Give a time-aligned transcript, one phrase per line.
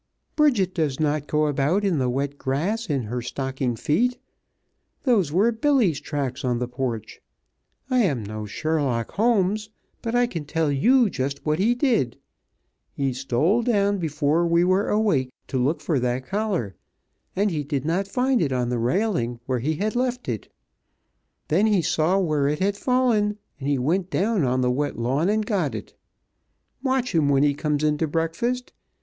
[0.35, 4.17] "Bridget does not go about in the wet grass in her stocking feet.
[5.03, 7.21] Those were Billy's tracks on the porch.
[7.87, 9.69] I am no Sherlock Holmes,
[10.01, 12.17] but I can tell you just what he did.
[12.93, 16.73] He stole down before we were awake, to look for that collar,
[17.35, 20.51] and he did not find it on the railing where he had left it.
[21.47, 24.97] Then he saw it where it had fallen and he went down on the wet
[24.97, 25.93] lawn and got it.
[26.81, 28.73] Watch him when he comes in to breakfast.